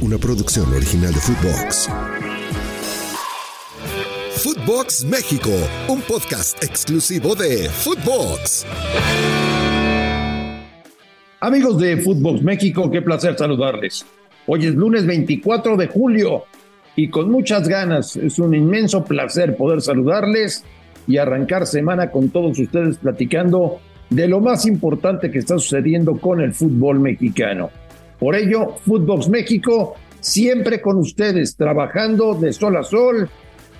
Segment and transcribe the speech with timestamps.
[0.00, 1.88] una producción original de Footbox.
[4.42, 5.50] Footbox México,
[5.88, 8.66] un podcast exclusivo de Footbox.
[11.40, 14.04] Amigos de Footbox México, qué placer saludarles.
[14.46, 16.44] Hoy es lunes 24 de julio
[16.94, 20.64] y con muchas ganas, es un inmenso placer poder saludarles
[21.06, 26.40] y arrancar semana con todos ustedes platicando de lo más importante que está sucediendo con
[26.40, 27.70] el fútbol mexicano.
[28.18, 33.28] Por ello, Footbox México siempre con ustedes, trabajando de sol a sol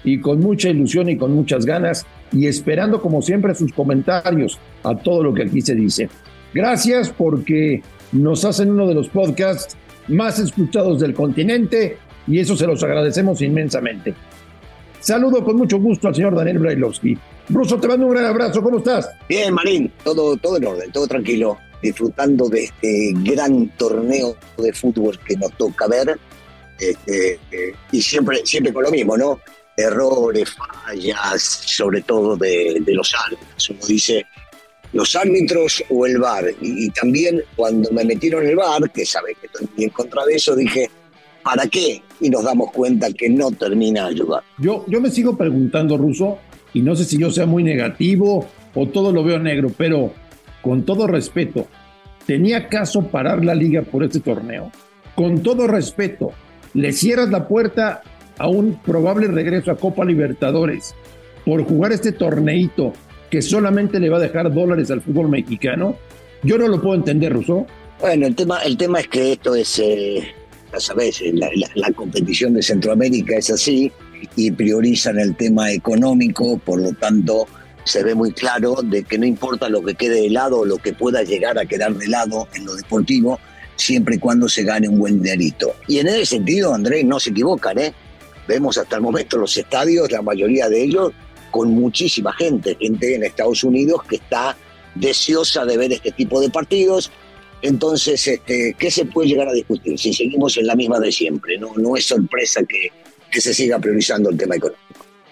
[0.04, 4.94] y con mucha ilusión y con muchas ganas y esperando como siempre sus comentarios a
[4.94, 6.08] todo lo que aquí se dice.
[6.54, 9.76] Gracias porque nos hacen uno de los podcasts
[10.08, 11.98] más escuchados del continente
[12.28, 14.14] y eso se los agradecemos inmensamente.
[15.00, 17.18] Saludo con mucho gusto al señor Daniel Brailovsky.
[17.48, 18.62] Bruso, te mando un gran abrazo.
[18.62, 19.08] ¿Cómo estás?
[19.28, 19.92] Bien, Marín.
[20.02, 21.58] Todo, todo en orden, todo tranquilo.
[21.82, 26.18] Disfrutando de este gran torneo de fútbol que nos toca ver.
[26.78, 27.38] Este,
[27.92, 29.40] y siempre, siempre con lo mismo, ¿no?
[29.76, 33.70] Errores, fallas, sobre todo de, los árbitros.
[33.70, 34.26] Uno dice,
[34.92, 36.46] los árbitros o el VAR.
[36.60, 40.34] Y, también cuando me metieron en el VAR, que sabes que estoy en contra de
[40.34, 40.90] eso, dije,
[41.42, 42.02] ¿para qué?
[42.20, 44.42] Y nos damos cuenta que no termina de ayudar.
[44.58, 46.38] Yo, yo me sigo preguntando, Ruso,
[46.72, 50.12] y no sé si yo sea muy negativo o todo lo veo negro, pero
[50.66, 51.68] con todo respeto,
[52.26, 54.72] ¿tenía caso parar la liga por este torneo?
[55.14, 56.32] Con todo respeto,
[56.74, 58.02] le cierras la puerta
[58.36, 60.92] a un probable regreso a Copa Libertadores
[61.44, 62.94] por jugar este torneito
[63.30, 65.98] que solamente le va a dejar dólares al fútbol mexicano.
[66.42, 67.64] Yo no lo puedo entender, Russo.
[68.00, 70.34] Bueno, el tema, el tema es que esto es, eh,
[70.72, 73.92] ya sabes, la, la competición de Centroamérica es así
[74.34, 77.46] y priorizan el tema económico, por lo tanto
[77.86, 80.76] se ve muy claro de que no importa lo que quede de lado o lo
[80.78, 83.38] que pueda llegar a quedar de lado en lo deportivo,
[83.76, 85.76] siempre y cuando se gane un buen dinerito.
[85.86, 87.94] Y en ese sentido, Andrés, no se equivocan, ¿eh?
[88.48, 91.12] Vemos hasta el momento los estadios, la mayoría de ellos,
[91.52, 94.56] con muchísima gente, gente en Estados Unidos que está
[94.96, 97.12] deseosa de ver este tipo de partidos.
[97.62, 99.96] Entonces, este, ¿qué se puede llegar a discutir?
[99.96, 102.90] Si seguimos en la misma de siempre, no, no es sorpresa que,
[103.30, 104.82] que se siga priorizando el tema económico.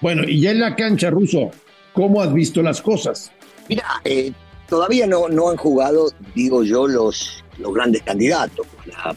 [0.00, 1.50] Bueno, y ya en la cancha, Ruso,
[1.94, 3.32] ¿cómo has visto las cosas?
[3.69, 4.32] Mira, eh,
[4.69, 8.66] todavía no, no han jugado, digo yo, los, los grandes candidatos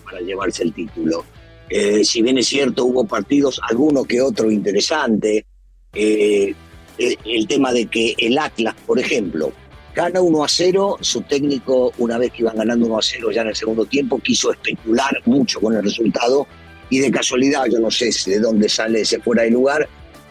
[0.05, 1.25] para, llevarse el título.
[1.69, 5.45] Eh, si bien es cierto, hubo partidos, alguno que otro interesante.
[5.93, 6.53] Eh,
[6.97, 9.51] el, tema de que el Atlas, por ejemplo,
[9.93, 13.41] gana 1 a 0, su técnico, una vez que iban ganando 1 a 0 ya
[13.41, 16.47] en el segundo tiempo, quiso especular mucho con el resultado
[16.89, 19.87] y de casualidad, yo no sé de dónde sale ese fuera de lugar,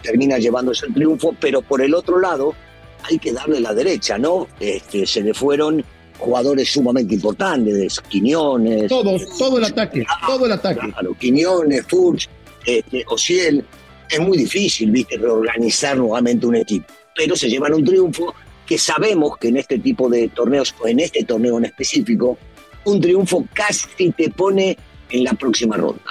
[0.06, 2.54] termina llevándose el triunfo, pero por el otro lado
[3.02, 4.46] hay que darle la derecha, ¿no?
[4.60, 5.84] Este, se le fueron
[6.18, 8.88] jugadores sumamente importantes, Quiñones.
[8.88, 10.80] Todos, todo el ataque, todo el ataque.
[10.92, 12.28] Claro, Quiñones, Furch,
[12.64, 13.64] este, Ociel.
[14.08, 16.86] Es muy difícil, viste, reorganizar nuevamente un equipo.
[17.16, 18.32] Pero se llevan un triunfo
[18.64, 22.38] que sabemos que en este tipo de torneos, o en este torneo en específico,
[22.84, 24.78] un triunfo casi te pone
[25.10, 26.04] en la próxima ronda.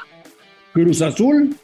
[0.74, 1.56] Cruz Azul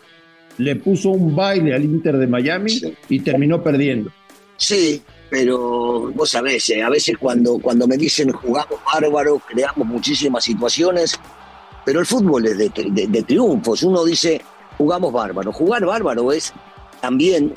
[0.57, 4.11] le puso un baile al Inter de Miami y terminó perdiendo.
[4.57, 10.43] Sí, pero vos sabés, eh, a veces cuando, cuando me dicen jugamos bárbaro, creamos muchísimas
[10.43, 11.17] situaciones,
[11.85, 13.81] pero el fútbol es de, triunfos.
[13.83, 14.41] Uno dice
[14.77, 15.51] jugamos bárbaro.
[15.51, 16.53] Jugar bárbaro es
[16.99, 17.53] también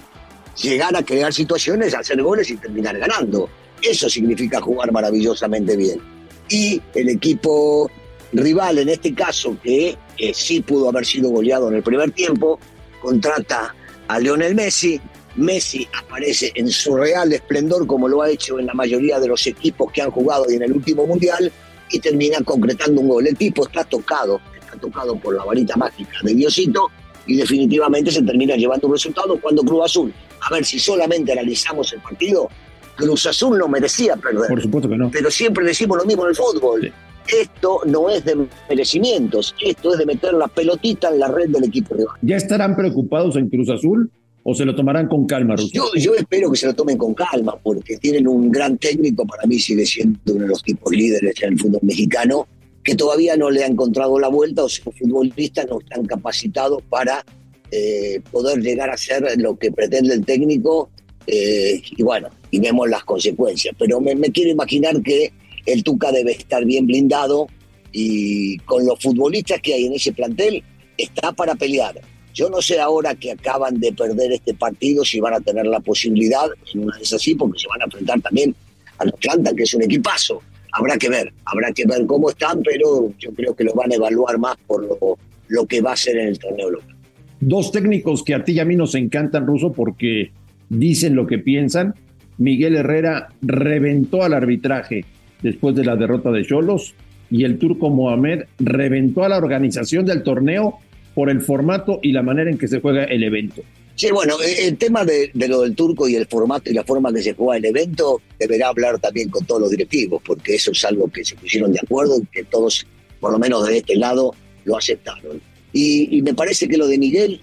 [0.63, 3.49] llegar a crear situaciones, hacer goles y terminar ganando.
[3.83, 6.01] Eso significa jugar maravillosamente bien.
[6.49, 7.91] Y el equipo
[8.33, 9.99] rival, en este caso, que
[10.33, 12.59] sí pudo haber sido goleado en el primer tiempo,
[13.05, 13.75] contrata
[14.09, 14.99] a Lionel Messi,
[15.37, 19.47] Messi aparece en su real esplendor como lo ha hecho en la mayoría de los
[19.47, 21.53] equipos que han jugado en el último mundial
[21.91, 23.27] y termina concretando un gol.
[23.27, 26.91] El tipo está tocado, está tocado por la varita mágica de Diosito
[27.27, 31.93] y definitivamente se termina llevando un resultado cuando Cruz Azul, a ver si solamente analizamos
[31.93, 32.49] el partido,
[32.97, 34.49] Cruz Azul no merecía perder.
[34.49, 35.11] Por supuesto que no.
[35.11, 36.93] Pero siempre decimos lo mismo en el fútbol.
[37.29, 41.65] Esto no es de merecimientos, esto es de meter la pelotita en la red del
[41.65, 42.17] equipo rival.
[42.23, 44.11] ¿Ya estarán preocupados en Cruz Azul?
[44.47, 47.59] o se lo tomarán con calma, Yo, yo, espero que se lo tomen con calma,
[47.63, 51.55] porque tienen un gran técnico, para mí sigue siendo uno de los tipos líderes en
[51.55, 52.47] el fútbol mexicano,
[52.83, 57.25] que todavía no le ha encontrado la vuelta o sus futbolistas no están capacitados para
[57.71, 60.91] eh, poder llegar a ser lo que pretende el técnico.
[61.27, 63.75] Eh, y bueno, y vemos las consecuencias.
[63.79, 65.33] Pero me, me quiero imaginar que
[65.67, 67.47] el Tuca debe estar bien blindado
[67.93, 70.63] y con los futbolistas que hay en ese plantel
[70.97, 72.01] está para pelear
[72.35, 75.79] yo no sé ahora que acaban de perder este partido si van a tener la
[75.79, 78.55] posibilidad, en una vez así, porque se van a enfrentar también
[78.99, 80.43] a Atlanta, que es un equipazo.
[80.73, 83.95] Habrá que ver, habrá que ver cómo están, pero yo creo que lo van a
[83.95, 85.17] evaluar más por lo,
[85.47, 86.97] lo que va a ser en el torneo local.
[87.39, 90.33] Dos técnicos que a ti y a mí nos encantan, Ruso, porque
[90.69, 91.95] dicen lo que piensan.
[92.37, 95.05] Miguel Herrera reventó al arbitraje
[95.45, 96.95] después de la derrota de Cholos
[97.31, 100.79] y el turco Mohamed reventó a la organización del torneo
[101.15, 103.63] por el formato y la manera en que se juega el evento.
[103.95, 107.11] Sí, bueno, eh, el tema de, lo del turco y el formato y la forma
[107.11, 110.73] en que se juega el evento deberá hablar también con todos los directivos, porque eso
[110.73, 112.85] es algo que se pusieron de acuerdo y que todos,
[113.21, 115.41] por lo menos de este lado, lo aceptaron.
[115.73, 117.41] Y, me parece que lo de Miguel,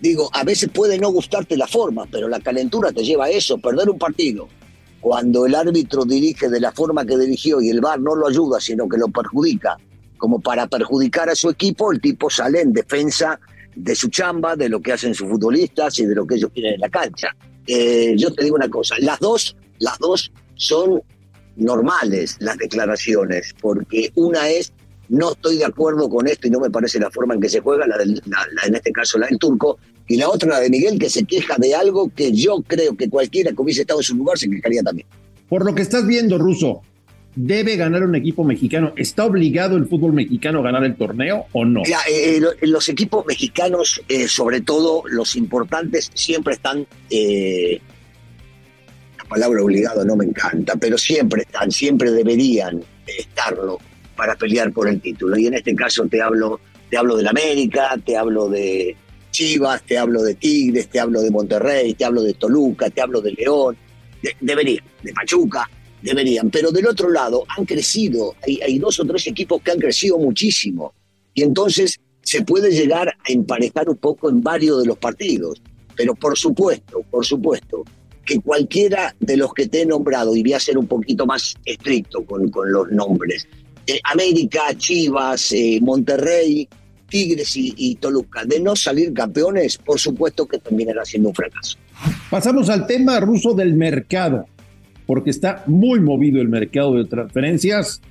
[0.00, 3.58] digo, a veces puede no gustarte la forma, pero la calentura te lleva a eso,
[3.58, 4.48] perder un partido.
[5.08, 8.60] Cuando el árbitro dirige de la forma que dirigió y el VAR no lo ayuda,
[8.60, 9.74] sino que lo perjudica,
[10.18, 13.40] como para perjudicar a su equipo, el tipo sale en defensa
[13.74, 16.74] de su chamba, de lo que hacen sus futbolistas y de lo que ellos quieren
[16.74, 17.34] en la cancha.
[17.66, 21.02] Eh, yo te digo una cosa, las dos, las dos son
[21.56, 24.74] normales las declaraciones, porque una es
[25.08, 27.60] no estoy de acuerdo con esto y no me parece la forma en que se
[27.60, 31.10] juega, la, en este caso la del turco, y la otra la de Miguel que
[31.10, 34.38] se queja de algo que yo creo que cualquiera que hubiese estado en su lugar
[34.38, 35.06] se quejaría también.
[35.48, 36.82] Por lo que estás viendo, Ruso,
[37.34, 38.92] ¿debe ganar un equipo mexicano?
[38.96, 41.82] ¿Está obligado el fútbol mexicano a ganar el torneo o no?
[42.10, 46.86] Eh, los equipos mexicanos, eh, sobre todo los importantes, siempre están...
[47.10, 47.80] Eh,
[49.16, 53.78] la palabra obligado no me encanta, pero siempre están, siempre deberían estarlo
[54.18, 55.38] para pelear por el título.
[55.38, 56.58] Y en este caso te hablo,
[56.90, 58.96] te hablo del América, te hablo de
[59.30, 63.20] Chivas, te hablo de Tigres, te hablo de Monterrey, te hablo de Toluca, te hablo
[63.20, 63.76] de León,
[64.40, 65.70] deberían, de Pachuca,
[66.02, 66.50] deberían.
[66.50, 70.18] Pero del otro lado han crecido, hay, hay dos o tres equipos que han crecido
[70.18, 70.92] muchísimo.
[71.32, 75.62] Y entonces se puede llegar a emparejar un poco en varios de los partidos.
[75.94, 77.84] Pero por supuesto, por supuesto,
[78.24, 81.54] que cualquiera de los que te he nombrado, y voy a ser un poquito más
[81.64, 83.46] estricto con, con los nombres,
[83.88, 86.68] eh, América, Chivas, eh, Monterrey,
[87.08, 91.78] Tigres y, Toluca, de no salir campeones, por supuesto que terminará siendo un fracaso.
[92.30, 94.46] Pasamos al tema ruso del mercado,
[95.06, 98.02] porque está muy movido el mercado de transferencias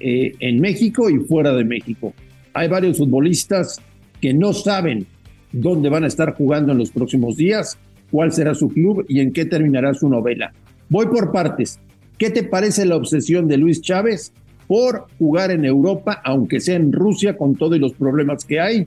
[0.00, 2.14] eh, en México y fuera de México.
[2.54, 3.78] Hay varios futbolistas
[4.22, 5.06] que no saben
[5.52, 7.78] dónde van a estar jugando en los próximos días,
[8.10, 10.54] cuál será su club y en qué terminará su novela.
[10.88, 11.78] Voy por partes.
[12.16, 14.32] ¿Qué te parece la obsesión de Luis Chávez
[14.70, 18.86] por jugar en Europa, aunque sea en Rusia, con todos los problemas que hay.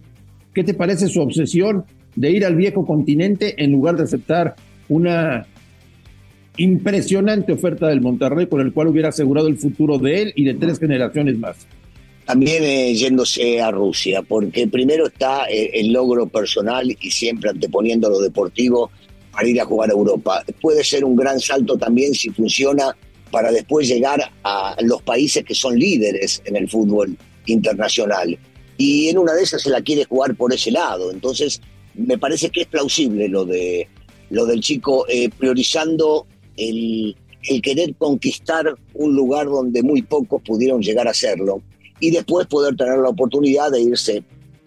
[0.54, 1.84] ¿Qué te parece su obsesión
[2.16, 4.56] de ir al viejo continente en lugar de aceptar
[4.88, 5.46] una
[6.56, 10.54] impresionante oferta del Monterrey con el cual hubiera asegurado el futuro de él y de
[10.54, 11.68] tres generaciones más?
[12.24, 18.10] También eh, yéndose a Rusia, porque primero está eh, el logro personal y siempre anteponiendo
[18.10, 18.90] lo deportivo
[19.34, 20.46] para ir a jugar a Europa.
[20.62, 22.96] Puede ser un gran salto también si funciona
[23.34, 28.38] para después llegar a los países que son líderes en el fútbol internacional.
[28.78, 31.12] Y en una de esas se la quiere jugar por ese lado.
[31.12, 31.60] Entonces,
[31.96, 33.88] me parece que es plausible lo, de,
[34.30, 36.28] lo del chico eh, priorizando
[36.58, 37.16] el,
[37.50, 41.64] el querer conquistar un lugar donde muy pocos pudieron llegar a hacerlo
[42.00, 44.24] y después poder tener la oportunidad de irse,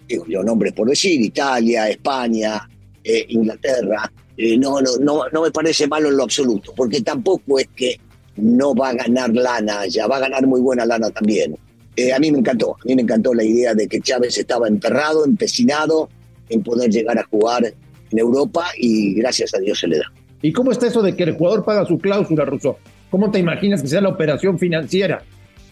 [0.09, 2.69] digo yo nombres por decir, Italia, España,
[3.05, 4.11] eh, Inglaterra.
[4.37, 8.01] Eh, no, no, no, no me parece malo en lo absoluto, porque tampoco es que
[8.37, 11.57] no va a ganar lana ya va a ganar muy buena lana también.
[11.97, 14.69] Eh, a mí me encantó, a mí me encantó la idea de que Chávez estaba
[14.69, 16.11] enterrado, empecinado
[16.51, 17.65] en poder llegar a jugar
[18.11, 20.13] en Europa y gracias a Dios se le da.
[20.43, 22.79] ¿Y cómo está eso de que el jugador paga su cláusula, Russo?
[23.11, 25.23] ¿Cómo te imaginas que sea la operación financiera?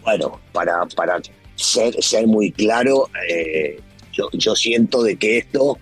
[0.02, 1.20] Bueno, para, para
[1.56, 3.78] ser, ser muy claro, eh,
[4.12, 5.78] yo, yo siento de que esto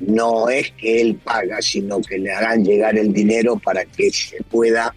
[0.00, 4.42] no es que él paga, sino que le hagan llegar el dinero para que se
[4.44, 4.94] pueda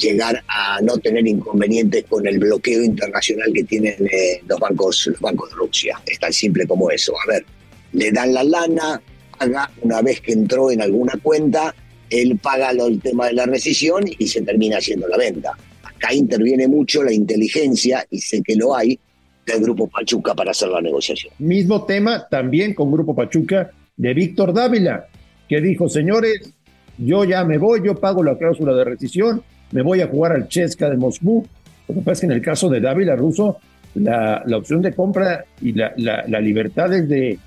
[0.00, 5.20] llegar a no tener inconvenientes con el bloqueo internacional que tienen eh, los bancos los
[5.20, 6.00] bancos de Rusia.
[6.06, 7.12] Es tan simple como eso.
[7.24, 7.44] A ver,
[7.92, 9.02] le dan la lana,
[9.38, 11.74] paga una vez que entró en alguna cuenta,
[12.08, 15.52] él paga el tema de la rescisión y se termina haciendo la venta.
[15.82, 18.98] Acá interviene mucho la inteligencia, y sé que lo hay,
[19.46, 21.32] del Grupo Pachuca para hacer la negociación.
[21.38, 25.06] Mismo tema también con Grupo Pachuca de Víctor Dávila,
[25.48, 26.52] que dijo, señores,
[26.98, 29.42] yo ya me voy, yo pago la cláusula de rescisión,
[29.72, 31.46] me voy a jugar al Chesca de Moscú.
[31.88, 33.58] Lo que pasa es que en el caso de Dávila Russo,
[33.94, 37.38] la, la opción de compra y la, la, libertad es de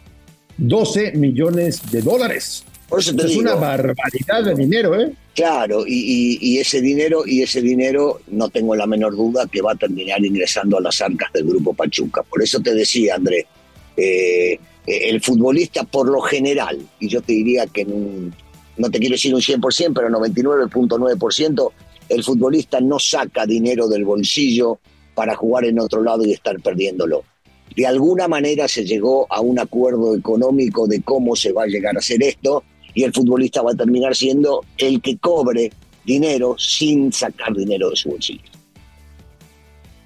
[0.58, 2.65] 12 millones de dólares.
[2.89, 5.13] Por eso es una barbaridad de dinero, ¿eh?
[5.34, 9.72] Claro, y, y, ese dinero, y ese dinero, no tengo la menor duda que va
[9.72, 12.22] a terminar ingresando a las arcas del grupo Pachuca.
[12.22, 13.48] Por eso te decía, André,
[13.98, 19.34] eh, el futbolista por lo general, y yo te diría que no te quiero decir
[19.34, 21.72] un 100%, pero 99.9%,
[22.10, 24.79] el futbolista no saca dinero del bolsillo
[25.15, 27.24] para jugar en otro lado y estar perdiéndolo.
[27.75, 31.95] de alguna manera se llegó a un acuerdo económico de cómo se va a llegar
[31.95, 35.72] a hacer esto y el futbolista va a terminar siendo el que cobre
[36.05, 38.43] dinero sin sacar dinero de su bolsillo.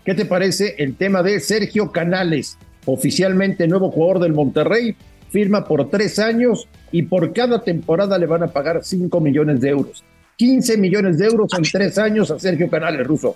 [0.05, 4.95] ¿Qué te parece el tema de Sergio Canales, oficialmente nuevo jugador del Monterrey?
[5.29, 9.69] Firma por tres años y por cada temporada le van a pagar 5 millones de
[9.69, 10.05] euros.
[10.38, 13.36] 15 millones de euros en tres años a Sergio Canales, Ruso.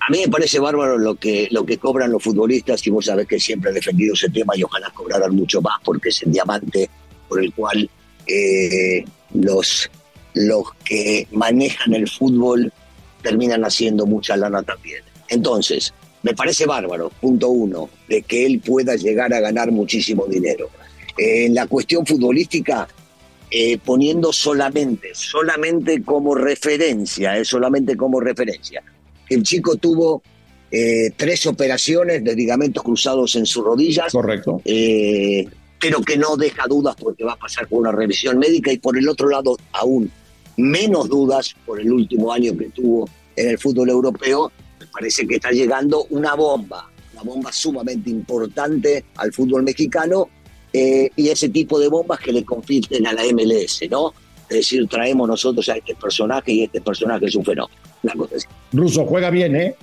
[0.00, 3.26] A mí me parece bárbaro lo que, lo que cobran los futbolistas y vos sabés
[3.26, 6.88] que siempre he defendido ese tema y ojalá cobraran mucho más porque es el diamante
[7.28, 7.90] por el cual
[8.26, 9.90] eh, los,
[10.34, 12.72] los que manejan el fútbol
[13.22, 15.02] terminan haciendo mucha lana también.
[15.28, 20.68] Entonces, me parece bárbaro, punto uno, de que él pueda llegar a ganar muchísimo dinero.
[21.16, 22.86] en la cuestión futbolística,
[23.50, 28.82] eh, poniendo solamente, solamente como referencia, eh, solamente como referencia.
[29.28, 30.22] El chico tuvo
[30.70, 34.12] eh, tres operaciones de ligamentos cruzados en sus rodillas.
[34.12, 34.60] Correcto.
[34.64, 38.96] pero que no deja dudas porque va a pasar por una revisión médica y por
[38.96, 40.10] el otro lado aún
[40.56, 44.50] menos dudas por el último año que tuvo en el fútbol europeo
[44.94, 50.28] parece que está llegando una bomba, una bomba sumamente importante al fútbol mexicano
[50.76, 54.12] eh, y ese tipo de bombas que le compiten a la MLS, ¿no?
[54.48, 57.78] Es decir, traemos nosotros a este personaje y este personaje es un fenómeno.
[58.72, 59.76] Ruso juega bien, ¿eh?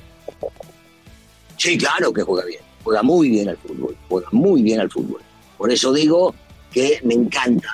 [1.55, 2.59] Sí, claro que juega bien.
[2.83, 3.95] Juega muy bien al fútbol.
[4.09, 5.21] Juega muy bien al fútbol.
[5.57, 6.35] Por eso digo
[6.73, 7.69] que me encanta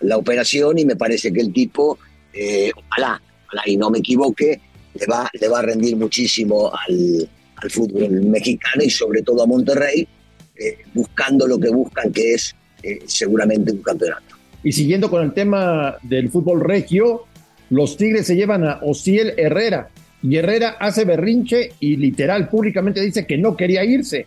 [0.00, 1.96] la, operación y me parece que el tipo,
[2.32, 4.60] eh, ojalá, ojalá y no me equivoque,
[4.94, 7.28] le va, le va a rendir muchísimo al,
[7.70, 10.08] fútbol mexicano y sobre todo a Monterrey,
[10.56, 14.36] eh, buscando lo que buscan, que es eh, seguramente un campeonato.
[14.62, 17.24] Y siguiendo con el tema del fútbol regio,
[17.70, 19.88] los Tigres se llevan a Ociel Herrera
[20.22, 24.26] y Herrera hace berrinche y literal públicamente dice que no quería irse.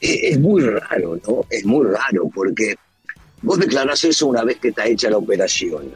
[0.00, 1.46] Es muy raro, ¿no?
[1.50, 2.74] Es muy raro porque
[3.42, 5.90] vos declarás eso una vez que está hecha la operación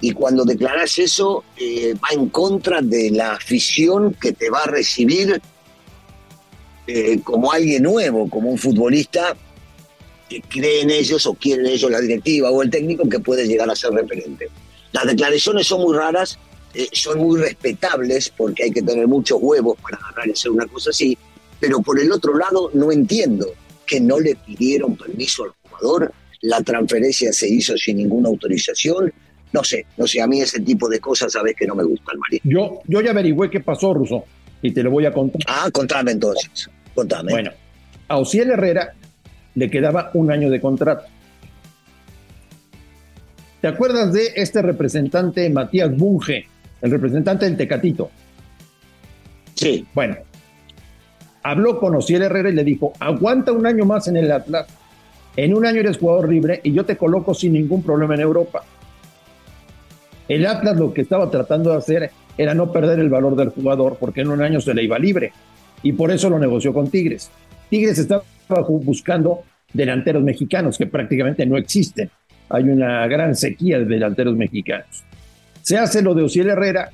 [0.00, 4.66] y cuando declaras eso eh, va en contra de la afición que te va a
[4.66, 5.40] recibir
[6.92, 9.36] eh, como alguien nuevo, como un futbolista
[10.28, 13.46] que cree en ellos o quiere en ellos la directiva o el técnico que puede
[13.46, 14.48] llegar a ser referente.
[14.92, 16.36] Las declaraciones son muy raras,
[16.74, 19.98] eh, son muy respetables porque hay que tener muchos huevos para
[20.32, 21.16] hacer una cosa así,
[21.60, 23.46] pero por el otro lado no entiendo
[23.86, 29.12] que no le pidieron permiso al jugador, la transferencia se hizo sin ninguna autorización,
[29.52, 32.18] no sé, no sé, a mí ese tipo de cosas sabes que no me gustan,
[32.18, 32.40] María.
[32.44, 34.24] Yo, yo ya averigüé qué pasó, Ruso,
[34.62, 35.40] y te lo voy a contar.
[35.46, 36.68] Ah, contame entonces,
[37.00, 37.32] contame.
[37.32, 37.50] Bueno,
[38.08, 38.94] a Ociel Herrera
[39.54, 41.04] le quedaba un año de contrato.
[43.60, 46.46] ¿Te acuerdas de este representante Matías Bunge,
[46.80, 48.10] el representante del Tecatito?
[49.54, 49.86] Sí.
[49.94, 50.16] Bueno,
[51.42, 54.66] habló con Ociel Herrera y le dijo, aguanta un año más en el Atlas,
[55.36, 58.62] en un año eres jugador libre y yo te coloco sin ningún problema en Europa.
[60.28, 63.98] El Atlas lo que estaba tratando de hacer era no perder el valor del jugador
[64.00, 65.32] porque en un año se le iba libre
[65.82, 67.30] y por eso lo negoció con Tigres.
[67.68, 68.22] Tigres estaba
[68.68, 72.10] buscando delanteros mexicanos que prácticamente no existen.
[72.48, 75.04] Hay una gran sequía de delanteros mexicanos.
[75.62, 76.90] Se hace lo de Ociel Herrera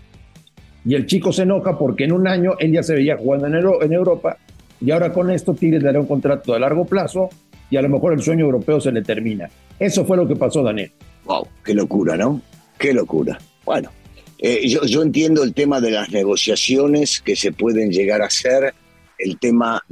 [0.85, 3.93] y el chico se enoja porque en un año él ya se veía jugando en,
[3.93, 4.37] Europa
[4.81, 7.31] y ahora con esto Tigres dará un contrato a largo plazo
[7.71, 9.49] y a lo mejor el sueño europeo se le termina.
[9.79, 10.93] Eso fue lo que pasó, Daniel.
[11.25, 12.41] Wow, qué locura, ¿no?
[12.79, 13.39] Qué locura.
[13.65, 13.91] Bueno,
[14.39, 18.75] eh, yo, entiendo el tema de las negociaciones que se pueden llegar a hacer,
[19.19, 19.83] el tema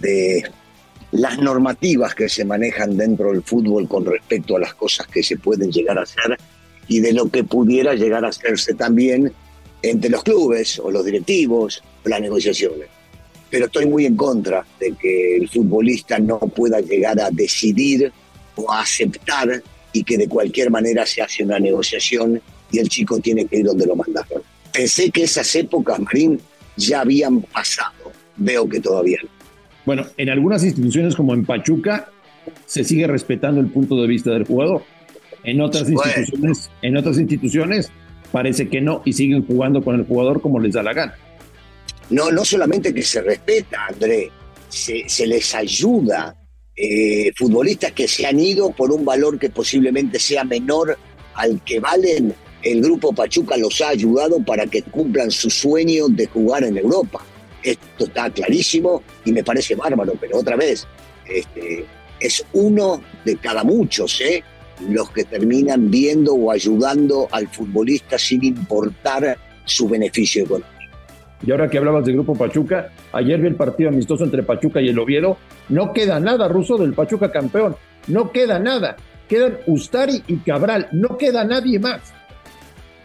[0.00, 0.44] de,
[1.12, 5.36] las normativas que se manejan dentro del fútbol con respecto a las cosas que se
[5.36, 6.36] pueden llegar a hacer
[6.88, 9.32] y de lo que pudiera llegar a hacerse también
[9.82, 12.88] entre los clubes o los directivos, las negociaciones.
[13.50, 18.10] Pero estoy muy en contra de que el futbolista no pueda llegar a decidir
[18.56, 22.42] o a aceptar y que de cualquier manera se hace una negociación
[22.74, 24.42] y el chico tiene que ir donde lo mandaron.
[24.72, 26.40] Pensé que esas épocas, Marín,
[26.76, 28.12] ya habían pasado.
[28.36, 29.28] Veo que todavía no.
[29.86, 32.10] Bueno, en algunas instituciones como en Pachuca
[32.66, 34.82] se sigue respetando el punto de vista del jugador.
[35.44, 37.92] En otras instituciones, en otras instituciones
[38.32, 41.14] parece que no y siguen jugando con el jugador como les da la gana.
[42.10, 44.30] No, no solamente que se respeta, André,
[44.68, 46.34] se, se les ayuda
[46.76, 50.98] eh, futbolistas que se han ido por un valor que posiblemente sea menor
[51.34, 52.34] al que valen,
[52.64, 57.20] el grupo Pachuca los ha ayudado para que cumplan su sueño de jugar en Europa.
[57.62, 60.86] Esto está clarísimo y me parece bárbaro, pero otra vez,
[61.26, 61.84] este,
[62.20, 64.42] es uno de cada muchos, ¿eh?
[64.88, 70.74] los que terminan viendo o ayudando al futbolista sin importar su beneficio económico.
[71.46, 74.88] Y ahora que hablabas del Grupo Pachuca, ayer vi el partido amistoso entre Pachuca y
[74.88, 75.36] el Oviedo.
[75.68, 77.76] No queda nada, Ruso, del Pachuca campeón.
[78.06, 78.96] No queda nada.
[79.28, 80.88] Quedan Ustari y Cabral.
[80.92, 82.14] No queda nadie más.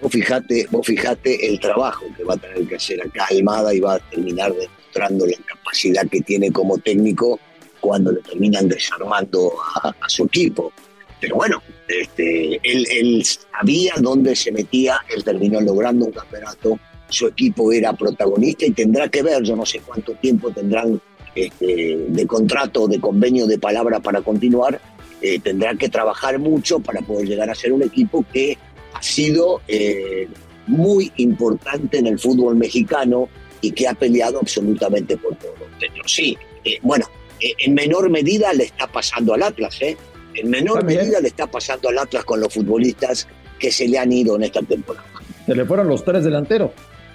[0.01, 3.79] Vos fijate, vos fijate el trabajo que va a tener que hacer acá Almada y
[3.79, 7.39] va a terminar demostrando la capacidad que tiene como técnico
[7.79, 9.53] cuando le terminan desarmando
[9.83, 10.71] a, su equipo.
[11.19, 16.79] Pero bueno, este, él, él sabía dónde se metía, él terminó logrando un campeonato
[17.09, 21.01] su equipo era protagonista y tendrá que ver, yo no sé cuánto tiempo tendrán
[21.35, 24.79] este, de contrato, de convenio, de palabra para continuar,
[25.21, 28.57] eh, tendrá que trabajar mucho para poder llegar a ser un equipo que
[28.93, 30.27] ha sido eh,
[30.67, 33.29] muy importante en el fútbol mexicano
[33.61, 35.55] y que ha peleado absolutamente por todo.
[35.79, 37.05] Pero sí, eh, bueno,
[37.39, 39.97] en menor medida le está pasando al Atlas, ¿eh?
[40.35, 43.27] En menor medida le está pasando al Atlas con los futbolistas
[43.57, 45.05] que se le han ido en esta temporada.
[45.45, 46.71] Se le fueron los tres delanteros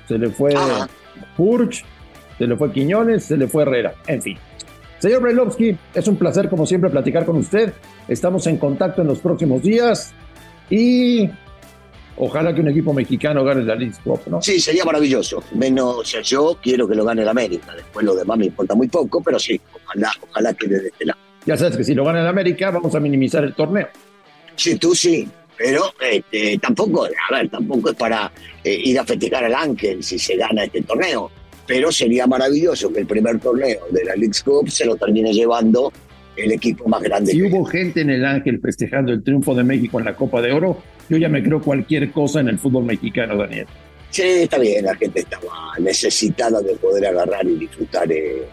[0.08, 0.54] se le fue
[1.36, 1.84] Purch,
[2.38, 4.38] se le fue Quiñones, se le fue Herrera, en fin.
[4.98, 7.72] Señor Brailovsky, es un placer como siempre platicar con usted.
[8.08, 10.14] Estamos en contacto en los próximos días
[10.70, 11.28] y
[12.16, 14.40] ojalá que un equipo mexicano gane la League Cup, ¿no?
[14.42, 15.42] Sí, sería maravilloso.
[15.54, 17.74] Menos, yo quiero que lo gane el América.
[17.74, 21.18] Después lo demás me importa muy poco, pero sí, ojalá, ojalá que desde este lado.
[21.46, 23.88] Ya sabes que si lo gana el América vamos a minimizar el torneo.
[24.56, 28.30] Sí, tú sí, pero este, tampoco, a ver, tampoco es para
[28.62, 31.30] eh, ir a festejar al Ángel si se gana este torneo.
[31.66, 35.92] Pero sería maravilloso que el primer torneo de la League Cup se lo termine llevando
[36.36, 37.32] el equipo más grande.
[37.32, 40.52] Si hubo gente en el Ángel festejando el triunfo de México en la Copa de
[40.52, 43.66] Oro, yo ya me creo cualquier cosa en el fútbol mexicano, Daniel.
[44.10, 48.44] Sí, está bien, la gente estaba necesitada de poder agarrar y disfrutar eh,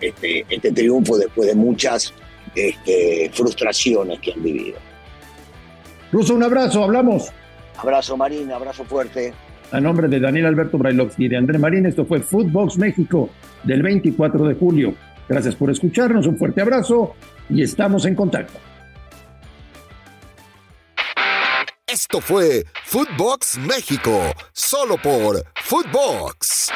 [0.00, 2.14] este, este, triunfo después de muchas
[2.54, 4.78] este, frustraciones que han vivido.
[6.12, 7.32] Ruso, un abrazo, hablamos.
[7.76, 9.32] Abrazo Marín, abrazo fuerte.
[9.72, 13.30] A nombre de Daniel Alberto Brailovsky y de André Marín, esto fue Footbox México
[13.64, 14.94] del 24 de julio.
[15.28, 17.14] Gracias por escucharnos, un fuerte abrazo
[17.48, 18.58] y estamos en contacto.
[21.92, 26.68] Esto fue Footbox México, solo por Footbox.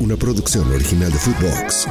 [0.00, 1.86] Una producción original de Footbox.